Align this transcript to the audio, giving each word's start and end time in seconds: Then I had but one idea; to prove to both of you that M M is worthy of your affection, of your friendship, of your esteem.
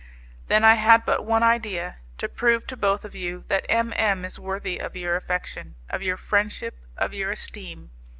Then 0.47 0.63
I 0.63 0.73
had 0.73 1.05
but 1.05 1.27
one 1.27 1.43
idea; 1.43 1.97
to 2.17 2.27
prove 2.27 2.65
to 2.65 2.75
both 2.75 3.05
of 3.05 3.13
you 3.13 3.43
that 3.49 3.67
M 3.69 3.93
M 3.95 4.25
is 4.25 4.39
worthy 4.39 4.79
of 4.79 4.95
your 4.95 5.15
affection, 5.15 5.75
of 5.89 6.01
your 6.01 6.17
friendship, 6.17 6.79
of 6.97 7.13
your 7.13 7.29
esteem. 7.29 7.91